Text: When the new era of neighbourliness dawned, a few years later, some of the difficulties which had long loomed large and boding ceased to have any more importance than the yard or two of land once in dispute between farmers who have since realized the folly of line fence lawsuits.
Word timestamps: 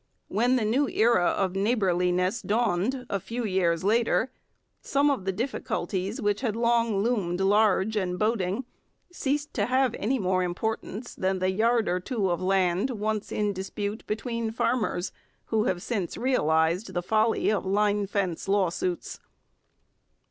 When 0.29 0.55
the 0.55 0.65
new 0.65 0.87
era 0.87 1.27
of 1.27 1.55
neighbourliness 1.55 2.41
dawned, 2.41 3.05
a 3.07 3.19
few 3.19 3.45
years 3.45 3.83
later, 3.83 4.31
some 4.81 5.11
of 5.11 5.25
the 5.25 5.31
difficulties 5.31 6.19
which 6.19 6.41
had 6.41 6.55
long 6.55 7.03
loomed 7.03 7.39
large 7.39 7.95
and 7.95 8.17
boding 8.17 8.65
ceased 9.11 9.53
to 9.53 9.67
have 9.67 9.93
any 9.99 10.17
more 10.17 10.41
importance 10.41 11.13
than 11.13 11.37
the 11.37 11.51
yard 11.51 11.87
or 11.87 11.99
two 11.99 12.31
of 12.31 12.41
land 12.41 12.89
once 12.89 13.31
in 13.31 13.53
dispute 13.53 14.03
between 14.07 14.49
farmers 14.49 15.11
who 15.45 15.65
have 15.65 15.83
since 15.83 16.17
realized 16.17 16.95
the 16.95 17.03
folly 17.03 17.51
of 17.51 17.63
line 17.63 18.07
fence 18.07 18.47
lawsuits. 18.47 19.19